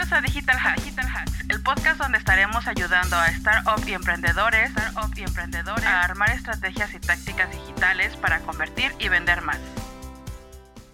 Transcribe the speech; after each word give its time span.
Bienvenidos 0.00 0.18
a 0.18 0.22
Digital 0.22 1.08
Hacks, 1.08 1.44
el 1.50 1.62
podcast 1.62 2.00
donde 2.00 2.16
estaremos 2.16 2.66
ayudando 2.66 3.16
a 3.16 3.26
startup 3.26 3.86
y 3.86 3.92
y 5.14 5.22
emprendedores 5.22 5.84
a 5.84 6.02
armar 6.02 6.30
estrategias 6.30 6.94
y 6.94 7.00
tácticas 7.00 7.50
digitales 7.50 8.16
para 8.16 8.40
convertir 8.40 8.94
y 8.98 9.10
vender 9.10 9.42
más. 9.42 9.58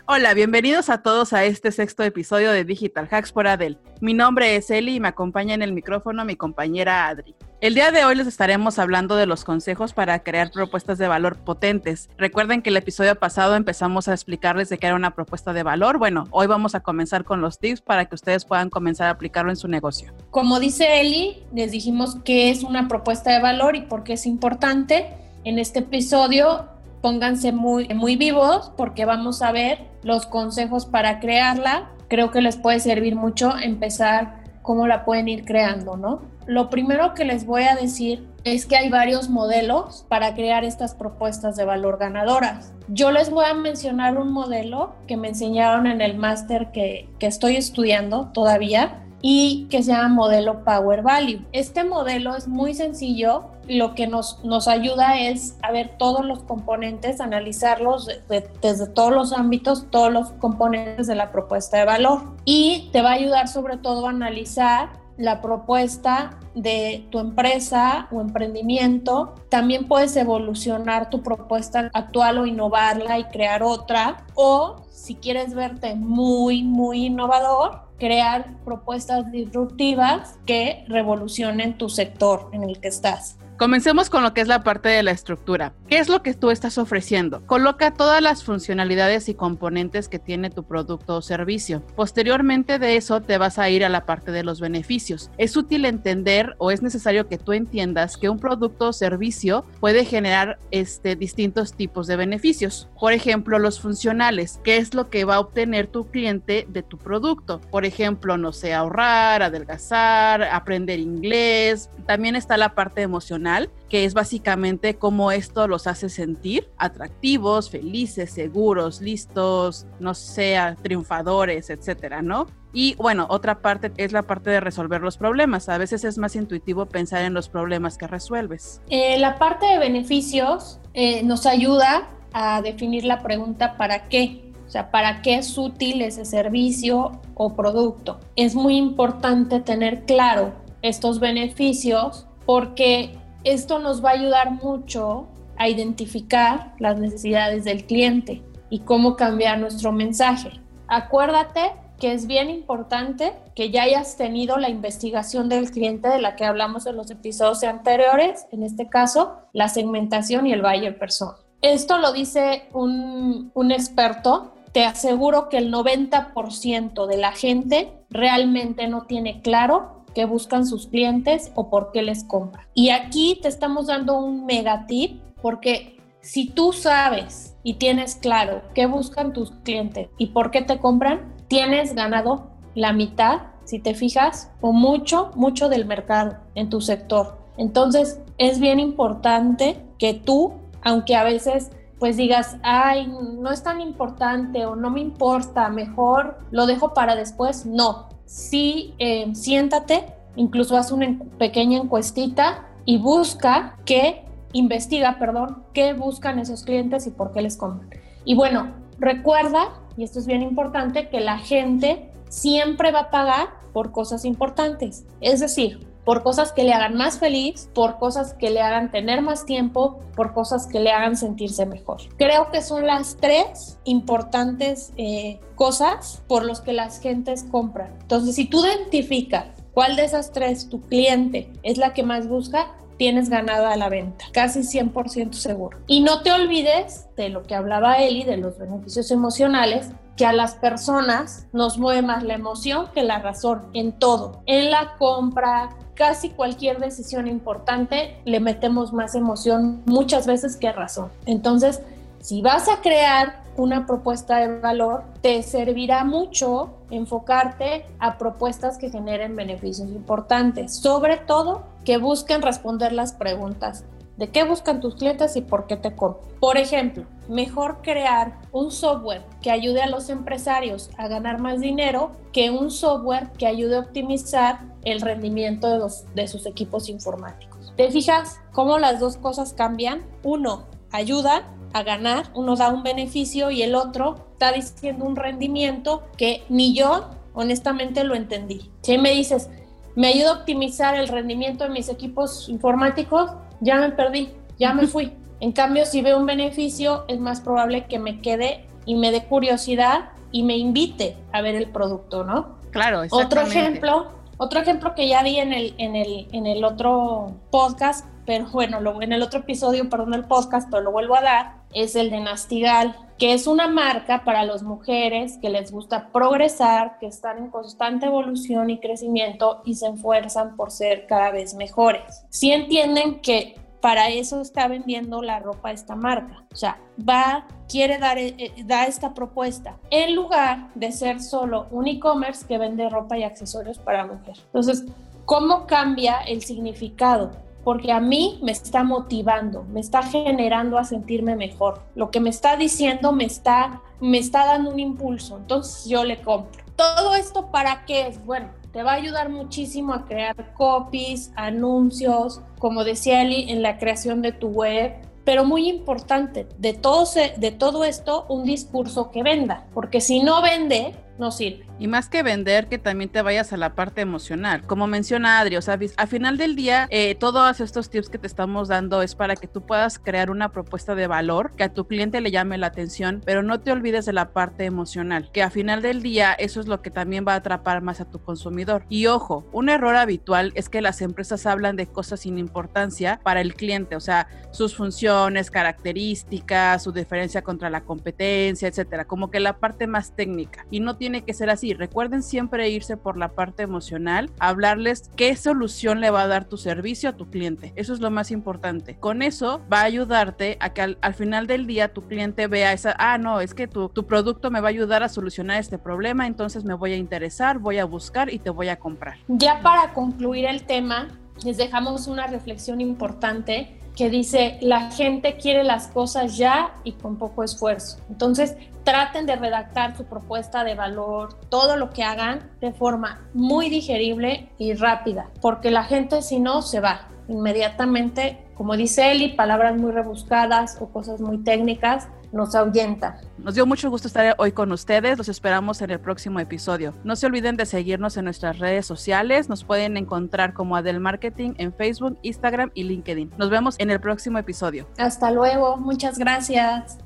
Hola, 0.08 0.34
bienvenidos 0.34 0.88
a 0.88 1.02
todos 1.02 1.32
a 1.32 1.44
este 1.44 1.72
sexto 1.72 2.04
episodio 2.04 2.52
de 2.52 2.64
Digital 2.64 3.08
Hacks 3.10 3.32
por 3.32 3.48
Adel. 3.48 3.76
Mi 4.00 4.14
nombre 4.14 4.54
es 4.54 4.70
Eli 4.70 4.94
y 4.94 5.00
me 5.00 5.08
acompaña 5.08 5.52
en 5.52 5.62
el 5.62 5.72
micrófono 5.72 6.24
mi 6.24 6.36
compañera 6.36 7.08
Adri. 7.08 7.34
El 7.60 7.74
día 7.74 7.90
de 7.90 8.04
hoy 8.04 8.14
les 8.14 8.28
estaremos 8.28 8.78
hablando 8.78 9.16
de 9.16 9.26
los 9.26 9.42
consejos 9.42 9.94
para 9.94 10.20
crear 10.20 10.52
propuestas 10.52 10.98
de 10.98 11.08
valor 11.08 11.38
potentes. 11.38 12.08
Recuerden 12.18 12.62
que 12.62 12.70
el 12.70 12.76
episodio 12.76 13.16
pasado 13.16 13.56
empezamos 13.56 14.06
a 14.06 14.12
explicarles 14.12 14.68
de 14.68 14.78
qué 14.78 14.86
era 14.86 14.94
una 14.94 15.12
propuesta 15.12 15.52
de 15.52 15.64
valor. 15.64 15.98
Bueno, 15.98 16.28
hoy 16.30 16.46
vamos 16.46 16.76
a 16.76 16.80
comenzar 16.80 17.24
con 17.24 17.40
los 17.40 17.58
tips 17.58 17.80
para 17.80 18.04
que 18.04 18.14
ustedes 18.14 18.44
puedan 18.44 18.70
comenzar 18.70 19.08
a 19.08 19.10
aplicarlo 19.10 19.50
en 19.50 19.56
su 19.56 19.66
negocio. 19.66 20.12
Como 20.30 20.60
dice 20.60 21.00
Eli, 21.00 21.42
les 21.52 21.72
dijimos 21.72 22.18
qué 22.24 22.50
es 22.50 22.62
una 22.62 22.86
propuesta 22.86 23.32
de 23.32 23.40
valor 23.40 23.74
y 23.74 23.80
por 23.80 24.04
qué 24.04 24.12
es 24.12 24.26
importante. 24.26 25.08
En 25.42 25.58
este 25.58 25.80
episodio 25.80 26.75
pónganse 27.06 27.52
muy, 27.52 27.86
muy 27.94 28.16
vivos 28.16 28.72
porque 28.76 29.04
vamos 29.04 29.40
a 29.40 29.52
ver 29.52 29.78
los 30.02 30.26
consejos 30.26 30.86
para 30.86 31.20
crearla. 31.20 31.92
Creo 32.08 32.32
que 32.32 32.40
les 32.40 32.56
puede 32.56 32.80
servir 32.80 33.14
mucho 33.14 33.56
empezar 33.56 34.42
cómo 34.62 34.88
la 34.88 35.04
pueden 35.04 35.28
ir 35.28 35.44
creando, 35.44 35.96
¿no? 35.96 36.22
Lo 36.46 36.68
primero 36.68 37.14
que 37.14 37.24
les 37.24 37.46
voy 37.46 37.62
a 37.62 37.76
decir 37.76 38.26
es 38.42 38.66
que 38.66 38.76
hay 38.76 38.88
varios 38.88 39.28
modelos 39.28 40.04
para 40.08 40.34
crear 40.34 40.64
estas 40.64 40.96
propuestas 40.96 41.54
de 41.54 41.64
valor 41.64 41.96
ganadoras. 41.96 42.72
Yo 42.88 43.12
les 43.12 43.30
voy 43.30 43.44
a 43.44 43.54
mencionar 43.54 44.18
un 44.18 44.32
modelo 44.32 44.96
que 45.06 45.16
me 45.16 45.28
enseñaron 45.28 45.86
en 45.86 46.00
el 46.00 46.16
máster 46.16 46.72
que, 46.72 47.08
que 47.20 47.28
estoy 47.28 47.54
estudiando 47.54 48.32
todavía 48.32 49.05
y 49.22 49.66
que 49.70 49.82
se 49.82 49.92
llama 49.92 50.08
modelo 50.08 50.64
Power 50.64 51.02
Value. 51.02 51.44
Este 51.52 51.84
modelo 51.84 52.36
es 52.36 52.48
muy 52.48 52.74
sencillo, 52.74 53.50
lo 53.68 53.94
que 53.94 54.06
nos, 54.06 54.44
nos 54.44 54.68
ayuda 54.68 55.18
es 55.20 55.56
a 55.62 55.72
ver 55.72 55.96
todos 55.98 56.24
los 56.24 56.42
componentes, 56.44 57.20
analizarlos 57.20 58.08
desde 58.28 58.86
todos 58.86 59.12
los 59.12 59.32
ámbitos, 59.32 59.86
todos 59.90 60.12
los 60.12 60.32
componentes 60.32 61.06
de 61.06 61.16
la 61.16 61.32
propuesta 61.32 61.78
de 61.78 61.84
valor 61.84 62.34
y 62.44 62.88
te 62.92 63.02
va 63.02 63.10
a 63.10 63.14
ayudar 63.14 63.48
sobre 63.48 63.76
todo 63.76 64.06
a 64.06 64.10
analizar 64.10 64.90
la 65.16 65.40
propuesta 65.40 66.38
de 66.54 67.06
tu 67.10 67.18
empresa 67.18 68.08
o 68.10 68.20
emprendimiento. 68.20 69.34
También 69.48 69.88
puedes 69.88 70.16
evolucionar 70.16 71.10
tu 71.10 71.22
propuesta 71.22 71.90
actual 71.94 72.38
o 72.38 72.46
innovarla 72.46 73.18
y 73.18 73.24
crear 73.24 73.62
otra. 73.62 74.24
O 74.34 74.76
si 74.90 75.14
quieres 75.14 75.54
verte 75.54 75.94
muy, 75.94 76.62
muy 76.62 77.06
innovador, 77.06 77.85
crear 77.98 78.56
propuestas 78.64 79.30
disruptivas 79.30 80.38
que 80.46 80.84
revolucionen 80.88 81.78
tu 81.78 81.88
sector 81.88 82.50
en 82.52 82.64
el 82.64 82.80
que 82.80 82.88
estás. 82.88 83.38
Comencemos 83.58 84.10
con 84.10 84.22
lo 84.22 84.34
que 84.34 84.42
es 84.42 84.48
la 84.48 84.62
parte 84.62 84.90
de 84.90 85.02
la 85.02 85.12
estructura. 85.12 85.72
¿Qué 85.88 85.98
es 85.98 86.10
lo 86.10 86.22
que 86.22 86.34
tú 86.34 86.50
estás 86.50 86.76
ofreciendo? 86.76 87.40
Coloca 87.46 87.94
todas 87.94 88.20
las 88.20 88.44
funcionalidades 88.44 89.30
y 89.30 89.34
componentes 89.34 90.10
que 90.10 90.18
tiene 90.18 90.50
tu 90.50 90.64
producto 90.64 91.16
o 91.16 91.22
servicio. 91.22 91.82
Posteriormente 91.96 92.78
de 92.78 92.96
eso 92.96 93.22
te 93.22 93.38
vas 93.38 93.58
a 93.58 93.70
ir 93.70 93.82
a 93.82 93.88
la 93.88 94.04
parte 94.04 94.30
de 94.30 94.44
los 94.44 94.60
beneficios. 94.60 95.30
Es 95.38 95.56
útil 95.56 95.86
entender 95.86 96.54
o 96.58 96.70
es 96.70 96.82
necesario 96.82 97.28
que 97.28 97.38
tú 97.38 97.54
entiendas 97.54 98.18
que 98.18 98.28
un 98.28 98.38
producto 98.38 98.88
o 98.88 98.92
servicio 98.92 99.64
puede 99.80 100.04
generar 100.04 100.58
este, 100.70 101.16
distintos 101.16 101.72
tipos 101.72 102.06
de 102.06 102.16
beneficios. 102.16 102.90
Por 103.00 103.14
ejemplo, 103.14 103.58
los 103.58 103.80
funcionales. 103.80 104.60
¿Qué 104.64 104.76
es 104.76 104.92
lo 104.92 105.08
que 105.08 105.24
va 105.24 105.36
a 105.36 105.40
obtener 105.40 105.86
tu 105.86 106.10
cliente 106.10 106.66
de 106.68 106.82
tu 106.82 106.98
producto? 106.98 107.62
Por 107.70 107.86
ejemplo, 107.86 108.36
no 108.36 108.52
sé, 108.52 108.74
ahorrar, 108.74 109.42
adelgazar, 109.42 110.42
aprender 110.42 110.98
inglés. 110.98 111.88
También 112.04 112.36
está 112.36 112.58
la 112.58 112.74
parte 112.74 113.00
emocional 113.00 113.45
que 113.88 114.04
es 114.04 114.14
básicamente 114.14 114.96
cómo 114.96 115.30
esto 115.30 115.68
los 115.68 115.86
hace 115.86 116.08
sentir 116.08 116.68
atractivos, 116.78 117.70
felices, 117.70 118.30
seguros, 118.30 119.00
listos, 119.00 119.86
no 120.00 120.14
sé, 120.14 120.58
triunfadores, 120.82 121.70
etcétera, 121.70 122.22
¿no? 122.22 122.46
Y 122.72 122.94
bueno, 122.96 123.26
otra 123.30 123.60
parte 123.60 123.90
es 123.96 124.12
la 124.12 124.22
parte 124.22 124.50
de 124.50 124.60
resolver 124.60 125.00
los 125.00 125.16
problemas. 125.16 125.68
A 125.68 125.78
veces 125.78 126.04
es 126.04 126.18
más 126.18 126.36
intuitivo 126.36 126.86
pensar 126.86 127.22
en 127.22 127.32
los 127.32 127.48
problemas 127.48 127.96
que 127.96 128.06
resuelves. 128.06 128.82
Eh, 128.90 129.18
la 129.18 129.38
parte 129.38 129.64
de 129.64 129.78
beneficios 129.78 130.78
eh, 130.92 131.22
nos 131.22 131.46
ayuda 131.46 132.08
a 132.32 132.60
definir 132.60 133.04
la 133.04 133.22
pregunta 133.22 133.76
¿para 133.78 134.08
qué? 134.08 134.52
O 134.66 134.70
sea, 134.70 134.90
¿para 134.90 135.22
qué 135.22 135.36
es 135.36 135.56
útil 135.56 136.02
ese 136.02 136.24
servicio 136.24 137.12
o 137.34 137.54
producto? 137.54 138.20
Es 138.34 138.54
muy 138.54 138.76
importante 138.76 139.60
tener 139.60 140.04
claro 140.04 140.52
estos 140.82 141.20
beneficios 141.20 142.26
porque 142.44 143.16
esto 143.46 143.78
nos 143.78 144.04
va 144.04 144.10
a 144.10 144.14
ayudar 144.14 144.50
mucho 144.50 145.28
a 145.56 145.68
identificar 145.68 146.74
las 146.78 146.98
necesidades 146.98 147.64
del 147.64 147.86
cliente 147.86 148.42
y 148.70 148.80
cómo 148.80 149.16
cambiar 149.16 149.58
nuestro 149.58 149.92
mensaje. 149.92 150.60
Acuérdate 150.88 151.72
que 151.98 152.12
es 152.12 152.26
bien 152.26 152.50
importante 152.50 153.34
que 153.54 153.70
ya 153.70 153.84
hayas 153.84 154.16
tenido 154.16 154.58
la 154.58 154.68
investigación 154.68 155.48
del 155.48 155.70
cliente 155.70 156.08
de 156.08 156.20
la 156.20 156.36
que 156.36 156.44
hablamos 156.44 156.86
en 156.86 156.96
los 156.96 157.10
episodios 157.10 157.62
anteriores, 157.64 158.46
en 158.52 158.62
este 158.62 158.88
caso, 158.88 159.36
la 159.52 159.68
segmentación 159.68 160.46
y 160.46 160.52
el 160.52 160.62
buyer 160.62 160.98
persona. 160.98 161.38
Esto 161.62 161.98
lo 161.98 162.12
dice 162.12 162.68
un, 162.72 163.50
experto. 163.70 164.52
Te 164.72 164.84
aseguro 164.84 165.48
que 165.48 165.56
el 165.56 165.72
90% 165.72 167.06
de 167.06 167.16
la 167.16 167.32
gente 167.32 167.92
realmente 168.10 168.88
no 168.88 169.06
tiene 169.06 169.40
claro 169.40 169.95
qué 170.16 170.24
buscan 170.24 170.66
sus 170.66 170.86
clientes 170.86 171.52
o 171.56 171.68
por 171.68 171.92
qué 171.92 172.00
les 172.00 172.24
compran. 172.24 172.66
Y 172.72 172.88
aquí 172.88 173.38
te 173.42 173.48
estamos 173.48 173.88
dando 173.88 174.18
un 174.18 174.46
mega 174.46 174.86
tip 174.86 175.20
porque 175.42 175.98
si 176.22 176.48
tú 176.48 176.72
sabes 176.72 177.54
y 177.62 177.74
tienes 177.74 178.16
claro 178.16 178.62
qué 178.74 178.86
buscan 178.86 179.34
tus 179.34 179.50
clientes 179.62 180.08
y 180.16 180.28
por 180.28 180.50
qué 180.50 180.62
te 180.62 180.78
compran, 180.78 181.34
tienes 181.48 181.94
ganado 181.94 182.46
la 182.74 182.94
mitad, 182.94 183.42
si 183.64 183.78
te 183.78 183.94
fijas, 183.94 184.50
o 184.62 184.72
mucho, 184.72 185.32
mucho 185.34 185.68
del 185.68 185.84
mercado 185.84 186.38
en 186.54 186.70
tu 186.70 186.80
sector. 186.80 187.36
Entonces, 187.58 188.18
es 188.38 188.58
bien 188.58 188.80
importante 188.80 189.84
que 189.98 190.14
tú, 190.14 190.54
aunque 190.82 191.14
a 191.14 191.24
veces 191.24 191.72
pues 191.98 192.16
digas, 192.16 192.56
ay, 192.62 193.06
no 193.06 193.50
es 193.50 193.62
tan 193.62 193.82
importante 193.82 194.64
o 194.64 194.76
no 194.76 194.90
me 194.90 195.00
importa, 195.00 195.68
mejor 195.68 196.38
lo 196.50 196.66
dejo 196.66 196.94
para 196.94 197.14
después. 197.16 197.66
No, 197.66 198.08
sí 198.26 198.94
eh, 198.98 199.34
siéntate, 199.34 200.04
incluso 200.34 200.76
haz 200.76 200.92
una 200.92 201.18
pequeña 201.38 201.78
encuestita 201.78 202.66
y 202.84 202.98
busca 202.98 203.76
qué, 203.84 204.24
investiga, 204.52 205.18
perdón, 205.18 205.64
qué 205.72 205.92
buscan 205.92 206.38
esos 206.38 206.64
clientes 206.64 207.06
y 207.06 207.10
por 207.10 207.32
qué 207.32 207.42
les 207.42 207.56
compran. 207.56 207.88
Y 208.24 208.34
bueno, 208.34 208.72
recuerda, 208.98 209.68
y 209.96 210.04
esto 210.04 210.18
es 210.18 210.26
bien 210.26 210.42
importante, 210.42 211.08
que 211.08 211.20
la 211.20 211.38
gente 211.38 212.10
siempre 212.28 212.90
va 212.90 213.00
a 213.00 213.10
pagar 213.10 213.48
por 213.72 213.92
cosas 213.92 214.24
importantes. 214.24 215.04
Es 215.20 215.40
decir, 215.40 215.85
por 216.06 216.22
cosas 216.22 216.52
que 216.52 216.62
le 216.62 216.72
hagan 216.72 216.94
más 216.94 217.18
feliz, 217.18 217.68
por 217.74 217.98
cosas 217.98 218.32
que 218.32 218.50
le 218.50 218.62
hagan 218.62 218.92
tener 218.92 219.22
más 219.22 219.44
tiempo, 219.44 219.98
por 220.14 220.32
cosas 220.32 220.68
que 220.68 220.78
le 220.78 220.92
hagan 220.92 221.16
sentirse 221.16 221.66
mejor. 221.66 221.98
Creo 222.16 222.52
que 222.52 222.62
son 222.62 222.86
las 222.86 223.16
tres 223.16 223.78
importantes 223.82 224.92
eh, 224.96 225.40
cosas 225.56 226.22
por 226.28 226.44
las 226.44 226.60
que 226.60 226.72
las 226.72 227.00
gentes 227.00 227.44
compran. 227.50 227.92
Entonces, 228.00 228.36
si 228.36 228.44
tú 228.44 228.64
identificas 228.64 229.46
cuál 229.74 229.96
de 229.96 230.04
esas 230.04 230.30
tres 230.30 230.68
tu 230.68 230.80
cliente 230.80 231.52
es 231.64 231.76
la 231.76 231.92
que 231.92 232.04
más 232.04 232.28
busca, 232.28 232.68
tienes 232.98 233.28
ganada 233.28 233.76
la 233.76 233.88
venta, 233.88 234.26
casi 234.32 234.60
100% 234.60 235.32
seguro. 235.32 235.80
Y 235.88 236.02
no 236.02 236.22
te 236.22 236.30
olvides 236.30 237.08
de 237.16 237.30
lo 237.30 237.42
que 237.42 237.56
hablaba 237.56 237.96
Eli, 237.96 238.22
de 238.22 238.36
los 238.36 238.58
beneficios 238.58 239.10
emocionales, 239.10 239.90
que 240.16 240.24
a 240.24 240.32
las 240.32 240.54
personas 240.54 241.46
nos 241.52 241.78
mueve 241.78 242.02
más 242.02 242.22
la 242.22 242.34
emoción 242.34 242.86
que 242.94 243.02
la 243.02 243.18
razón 243.18 243.66
en 243.74 243.98
todo, 243.98 244.42
en 244.46 244.70
la 244.70 244.96
compra, 244.98 245.76
casi 245.96 246.30
cualquier 246.30 246.78
decisión 246.78 247.26
importante 247.26 248.16
le 248.24 248.38
metemos 248.38 248.92
más 248.92 249.14
emoción 249.16 249.82
muchas 249.86 250.26
veces 250.26 250.56
que 250.56 250.70
razón. 250.70 251.10
Entonces, 251.24 251.82
si 252.20 252.42
vas 252.42 252.68
a 252.68 252.80
crear 252.80 253.42
una 253.56 253.86
propuesta 253.86 254.38
de 254.38 254.60
valor, 254.60 255.04
te 255.22 255.42
servirá 255.42 256.04
mucho 256.04 256.74
enfocarte 256.90 257.86
a 257.98 258.18
propuestas 258.18 258.78
que 258.78 258.90
generen 258.90 259.34
beneficios 259.34 259.88
importantes, 259.88 260.74
sobre 260.76 261.16
todo 261.16 261.64
que 261.84 261.96
busquen 261.98 262.42
responder 262.42 262.92
las 262.92 263.12
preguntas 263.12 263.84
de 264.16 264.28
qué 264.28 264.44
buscan 264.44 264.80
tus 264.80 264.96
clientes 264.96 265.36
y 265.36 265.42
por 265.42 265.66
qué 265.66 265.76
te 265.76 265.94
compran. 265.94 266.26
Por 266.40 266.56
ejemplo, 266.56 267.04
mejor 267.28 267.80
crear 267.82 268.38
un 268.52 268.70
software 268.70 269.24
que 269.42 269.50
ayude 269.50 269.82
a 269.82 269.88
los 269.88 270.08
empresarios 270.08 270.90
a 270.96 271.08
ganar 271.08 271.40
más 271.40 271.60
dinero 271.60 272.12
que 272.32 272.50
un 272.50 272.70
software 272.70 273.30
que 273.38 273.46
ayude 273.46 273.76
a 273.76 273.80
optimizar 273.80 274.60
el 274.84 275.00
rendimiento 275.00 275.68
de, 275.70 275.78
los, 275.78 276.04
de 276.14 276.28
sus 276.28 276.46
equipos 276.46 276.88
informáticos. 276.88 277.72
¿Te 277.76 277.90
fijas 277.90 278.40
cómo 278.52 278.78
las 278.78 279.00
dos 279.00 279.16
cosas 279.16 279.52
cambian? 279.52 280.02
Uno 280.22 280.64
ayuda 280.92 281.44
a 281.72 281.82
ganar, 281.82 282.30
uno 282.34 282.56
da 282.56 282.70
un 282.70 282.82
beneficio 282.82 283.50
y 283.50 283.62
el 283.62 283.74
otro 283.74 284.26
está 284.32 284.52
diciendo 284.52 285.04
un 285.04 285.16
rendimiento 285.16 286.04
que 286.16 286.42
ni 286.48 286.74
yo 286.74 287.10
honestamente 287.34 288.02
lo 288.04 288.14
entendí. 288.14 288.70
Si 288.80 288.96
me 288.96 289.10
dices, 289.10 289.50
me 289.94 290.08
ayuda 290.08 290.30
a 290.30 290.38
optimizar 290.38 290.94
el 290.94 291.08
rendimiento 291.08 291.64
de 291.64 291.70
mis 291.70 291.88
equipos 291.88 292.48
informáticos, 292.48 293.30
ya 293.60 293.76
me 293.76 293.90
perdí, 293.90 294.30
ya 294.58 294.72
me 294.72 294.86
fui. 294.86 295.12
En 295.40 295.52
cambio, 295.52 295.84
si 295.84 296.00
veo 296.02 296.18
un 296.18 296.26
beneficio, 296.26 297.04
es 297.08 297.18
más 297.20 297.40
probable 297.40 297.86
que 297.86 297.98
me 297.98 298.20
quede 298.20 298.66
y 298.86 298.94
me 298.94 299.10
dé 299.10 299.24
curiosidad 299.24 300.10
y 300.32 300.42
me 300.42 300.56
invite 300.56 301.16
a 301.32 301.42
ver 301.42 301.54
el 301.54 301.68
producto, 301.68 302.24
¿no? 302.24 302.56
Claro, 302.70 303.02
Otro 303.10 303.40
ejemplo, 303.40 304.12
otro 304.38 304.60
ejemplo 304.60 304.94
que 304.94 305.08
ya 305.08 305.22
vi 305.22 305.38
en 305.38 305.52
el, 305.52 305.74
en 305.78 305.96
el, 305.96 306.28
en 306.32 306.46
el 306.46 306.64
otro 306.64 307.36
podcast, 307.50 308.06
pero 308.26 308.46
bueno, 308.50 308.80
en 309.00 309.12
el 309.12 309.22
otro 309.22 309.40
episodio, 309.40 309.88
perdón, 309.88 310.10
del 310.10 310.24
podcast, 310.24 310.68
pero 310.70 310.82
lo 310.82 310.92
vuelvo 310.92 311.16
a 311.16 311.20
dar, 311.22 311.54
es 311.76 311.94
el 311.94 312.10
de 312.10 312.20
Nastigal, 312.20 312.96
que 313.18 313.34
es 313.34 313.46
una 313.46 313.68
marca 313.68 314.24
para 314.24 314.44
las 314.44 314.62
mujeres 314.62 315.38
que 315.40 315.50
les 315.50 315.70
gusta 315.70 316.08
progresar, 316.10 316.98
que 316.98 317.06
están 317.06 317.38
en 317.38 317.50
constante 317.50 318.06
evolución 318.06 318.70
y 318.70 318.80
crecimiento 318.80 319.62
y 319.64 319.74
se 319.74 319.88
esfuerzan 319.88 320.56
por 320.56 320.70
ser 320.70 321.06
cada 321.06 321.30
vez 321.30 321.54
mejores. 321.54 322.24
Si 322.30 322.50
entienden 322.50 323.20
que 323.20 323.56
para 323.80 324.08
eso 324.08 324.40
está 324.40 324.68
vendiendo 324.68 325.22
la 325.22 325.38
ropa 325.38 325.70
esta 325.70 325.94
marca. 325.94 326.44
O 326.52 326.56
sea, 326.56 326.78
va, 326.98 327.46
quiere 327.68 327.98
dar, 327.98 328.18
eh, 328.18 328.34
eh, 328.38 328.64
da 328.64 328.86
esta 328.86 329.14
propuesta 329.14 329.76
en 329.90 330.16
lugar 330.16 330.70
de 330.74 330.90
ser 330.92 331.20
solo 331.20 331.68
un 331.70 331.86
e-commerce 331.86 332.44
que 332.46 332.58
vende 332.58 332.88
ropa 332.88 333.16
y 333.16 333.22
accesorios 333.22 333.78
para 333.78 334.06
mujer. 334.06 334.36
Entonces, 334.46 334.84
¿cómo 335.24 335.66
cambia 335.66 336.20
el 336.22 336.42
significado? 336.42 337.30
Porque 337.66 337.90
a 337.90 337.98
mí 337.98 338.38
me 338.44 338.52
está 338.52 338.84
motivando, 338.84 339.64
me 339.64 339.80
está 339.80 340.00
generando 340.04 340.78
a 340.78 340.84
sentirme 340.84 341.34
mejor. 341.34 341.82
Lo 341.96 342.12
que 342.12 342.20
me 342.20 342.30
está 342.30 342.56
diciendo 342.56 343.10
me 343.10 343.24
está, 343.24 343.82
me 343.98 344.18
está 344.18 344.46
dando 344.46 344.70
un 344.70 344.78
impulso. 344.78 345.38
Entonces 345.38 345.86
yo 345.86 346.04
le 346.04 346.22
compro. 346.22 346.64
¿Todo 346.76 347.16
esto 347.16 347.50
para 347.50 347.84
qué 347.84 348.06
es? 348.06 348.24
Bueno, 348.24 348.50
te 348.72 348.84
va 348.84 348.92
a 348.92 348.94
ayudar 348.94 349.30
muchísimo 349.30 349.94
a 349.94 350.04
crear 350.04 350.54
copies, 350.54 351.32
anuncios, 351.34 352.40
como 352.60 352.84
decía 352.84 353.22
Eli, 353.22 353.50
en 353.50 353.62
la 353.62 353.78
creación 353.78 354.22
de 354.22 354.30
tu 354.30 354.46
web, 354.46 354.94
pero 355.24 355.44
muy 355.44 355.68
importante, 355.68 356.46
de 356.58 356.72
todo, 356.72 357.04
de 357.36 357.50
todo 357.50 357.82
esto, 357.82 358.26
un 358.28 358.44
discurso 358.44 359.10
que 359.10 359.24
venda, 359.24 359.66
porque 359.74 360.00
si 360.00 360.22
no 360.22 360.40
vende, 360.40 360.94
no 361.18 361.30
sirve. 361.30 361.66
Y 361.78 361.88
más 361.88 362.08
que 362.08 362.22
vender, 362.22 362.68
que 362.68 362.78
también 362.78 363.10
te 363.10 363.22
vayas 363.22 363.52
a 363.52 363.56
la 363.56 363.74
parte 363.74 364.00
emocional. 364.00 364.62
Como 364.66 364.86
menciona 364.86 365.40
Adri, 365.40 365.56
o 365.56 365.62
sea, 365.62 365.78
a 365.96 366.06
final 366.06 366.38
del 366.38 366.56
día, 366.56 366.86
eh, 366.90 367.14
todos 367.14 367.60
estos 367.60 367.90
tips 367.90 368.08
que 368.08 368.18
te 368.18 368.26
estamos 368.26 368.68
dando 368.68 369.02
es 369.02 369.14
para 369.14 369.36
que 369.36 369.46
tú 369.46 369.66
puedas 369.66 369.98
crear 369.98 370.30
una 370.30 370.50
propuesta 370.50 370.94
de 370.94 371.06
valor 371.06 371.52
que 371.56 371.64
a 371.64 371.74
tu 371.74 371.86
cliente 371.86 372.20
le 372.20 372.30
llame 372.30 372.58
la 372.58 372.68
atención, 372.68 373.22
pero 373.24 373.42
no 373.42 373.60
te 373.60 373.72
olvides 373.72 374.06
de 374.06 374.12
la 374.12 374.30
parte 374.32 374.64
emocional, 374.64 375.30
que 375.32 375.42
a 375.42 375.50
final 375.50 375.82
del 375.82 376.02
día 376.02 376.32
eso 376.32 376.60
es 376.60 376.66
lo 376.66 376.80
que 376.80 376.90
también 376.90 377.24
va 377.26 377.34
a 377.34 377.36
atrapar 377.36 377.82
más 377.82 378.00
a 378.00 378.10
tu 378.10 378.20
consumidor. 378.20 378.84
Y 378.88 379.06
ojo, 379.06 379.46
un 379.52 379.68
error 379.68 379.96
habitual 379.96 380.52
es 380.54 380.68
que 380.68 380.80
las 380.80 381.02
empresas 381.02 381.46
hablan 381.46 381.76
de 381.76 381.86
cosas 381.86 382.20
sin 382.20 382.38
importancia 382.38 383.20
para 383.22 383.40
el 383.40 383.54
cliente, 383.54 383.96
o 383.96 384.00
sea, 384.00 384.28
sus 384.50 384.74
funciones, 384.74 385.50
características, 385.50 386.82
su 386.82 386.92
diferencia 386.92 387.42
contra 387.42 387.70
la 387.70 387.82
competencia, 387.82 388.68
etcétera, 388.68 389.04
como 389.04 389.30
que 389.30 389.40
la 389.40 389.58
parte 389.58 389.86
más 389.86 390.16
técnica. 390.16 390.66
Y 390.70 390.80
no 390.80 390.96
tiene 390.96 391.05
que 391.12 391.34
ser 391.34 391.50
así 391.50 391.66
Recuerden 391.74 392.22
siempre 392.22 392.68
irse 392.68 392.96
por 392.96 393.16
la 393.16 393.28
parte 393.28 393.62
emocional, 393.62 394.30
hablarles 394.38 395.10
qué 395.16 395.36
solución 395.36 396.00
le 396.00 396.10
va 396.10 396.22
a 396.22 396.26
dar 396.26 396.44
tu 396.44 396.56
servicio 396.56 397.10
a 397.10 397.12
tu 397.12 397.30
cliente. 397.30 397.72
Eso 397.76 397.92
es 397.92 398.00
lo 398.00 398.10
más 398.10 398.30
importante. 398.30 398.96
Con 398.96 399.22
eso 399.22 399.60
va 399.72 399.80
a 399.80 399.84
ayudarte 399.84 400.56
a 400.60 400.72
que 400.72 400.82
al, 400.82 401.14
final 401.14 401.46
del 401.46 401.66
día 401.66 401.92
tu 401.92 402.02
cliente 402.02 402.46
vea 402.46 402.72
esa, 402.72 402.94
ah, 402.98 403.18
no, 403.18 403.40
es 403.40 403.54
que 403.54 403.66
tu, 403.66 403.88
tu 403.88 404.06
producto 404.06 404.50
me 404.50 404.60
va 404.60 404.68
a 404.68 404.70
ayudar 404.70 405.02
a 405.02 405.08
solucionar 405.08 405.58
este 405.58 405.78
problema, 405.78 406.26
entonces 406.26 406.64
me 406.64 406.74
voy 406.74 406.92
a 406.92 406.96
interesar, 406.96 407.58
voy 407.58 407.78
a 407.78 407.84
buscar 407.84 408.32
y 408.32 408.38
te 408.38 408.50
voy 408.50 408.68
a 408.68 408.78
comprar. 408.78 409.16
Ya 409.28 409.60
para 409.62 409.92
concluir 409.92 410.46
el 410.46 410.64
tema, 410.64 411.08
les 411.44 411.56
dejamos 411.56 412.06
una 412.06 412.26
reflexión 412.26 412.80
importante 412.80 413.78
que 413.96 414.10
dice, 414.10 414.58
la 414.60 414.90
gente 414.90 415.36
quiere 415.36 415.64
las 415.64 415.88
cosas 415.88 416.36
ya 416.36 416.74
y 416.84 416.92
con 416.92 417.16
poco 417.16 417.42
esfuerzo. 417.42 417.98
Entonces, 418.10 418.56
traten 418.84 419.26
de 419.26 419.36
redactar 419.36 419.96
su 419.96 420.04
propuesta 420.04 420.62
de 420.62 420.74
valor, 420.74 421.40
todo 421.48 421.76
lo 421.76 421.90
que 421.90 422.04
hagan 422.04 422.50
de 422.60 422.72
forma 422.72 423.26
muy 423.32 423.68
digerible 423.68 424.50
y 424.58 424.74
rápida, 424.74 425.30
porque 425.40 425.70
la 425.70 425.82
gente 425.82 426.22
si 426.22 426.38
no 426.38 426.62
se 426.62 426.80
va 426.80 427.08
inmediatamente, 427.28 428.38
como 428.54 428.76
dice 428.76 429.12
Eli, 429.12 429.34
palabras 429.34 429.76
muy 429.76 429.92
rebuscadas 429.92 430.78
o 430.80 430.88
cosas 430.88 431.20
muy 431.20 431.38
técnicas 431.38 432.08
nos 432.32 432.54
ahuyenta. 432.54 433.18
Nos 433.38 433.54
dio 433.54 433.66
mucho 433.66 433.90
gusto 433.90 434.08
estar 434.08 434.34
hoy 434.38 434.52
con 434.52 434.70
ustedes. 434.72 435.18
Los 435.18 435.28
esperamos 435.28 435.80
en 435.82 435.90
el 435.90 436.00
próximo 436.00 436.38
episodio. 436.38 436.94
No 437.04 437.16
se 437.16 437.26
olviden 437.26 437.56
de 437.56 437.66
seguirnos 437.66 438.16
en 438.16 438.24
nuestras 438.24 438.58
redes 438.58 438.86
sociales. 438.86 439.48
Nos 439.48 439.64
pueden 439.64 439.96
encontrar 439.96 440.52
como 440.52 440.76
Adel 440.76 441.00
Marketing 441.00 441.54
en 441.58 441.72
Facebook, 441.72 442.18
Instagram 442.22 442.70
y 442.74 442.84
LinkedIn. 442.84 443.32
Nos 443.36 443.50
vemos 443.50 443.76
en 443.78 443.90
el 443.90 444.00
próximo 444.00 444.38
episodio. 444.38 444.86
Hasta 444.98 445.30
luego. 445.30 445.76
Muchas 445.76 446.18
gracias. 446.18 446.98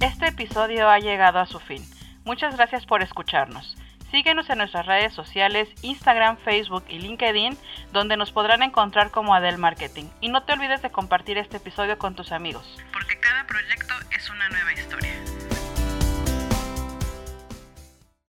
Este 0.00 0.28
episodio 0.28 0.88
ha 0.88 0.98
llegado 0.98 1.38
a 1.38 1.46
su 1.46 1.58
fin. 1.60 1.82
Muchas 2.24 2.56
gracias 2.56 2.84
por 2.86 3.02
escucharnos. 3.02 3.76
Síguenos 4.14 4.48
en 4.48 4.58
nuestras 4.58 4.86
redes 4.86 5.12
sociales, 5.12 5.68
Instagram, 5.82 6.36
Facebook 6.36 6.84
y 6.88 7.00
LinkedIn, 7.00 7.58
donde 7.92 8.16
nos 8.16 8.30
podrán 8.30 8.62
encontrar 8.62 9.10
como 9.10 9.34
Adel 9.34 9.58
Marketing. 9.58 10.04
Y 10.20 10.28
no 10.28 10.44
te 10.44 10.52
olvides 10.52 10.82
de 10.82 10.90
compartir 10.90 11.36
este 11.36 11.56
episodio 11.56 11.98
con 11.98 12.14
tus 12.14 12.30
amigos, 12.30 12.80
porque 12.92 13.18
cada 13.18 13.44
proyecto 13.44 13.92
es 14.16 14.30
una 14.30 14.48
nueva 14.50 14.72
historia. 14.72 15.33